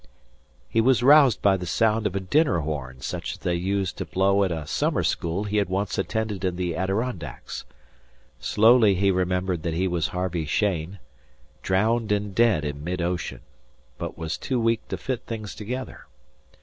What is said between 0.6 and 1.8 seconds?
He was roused by the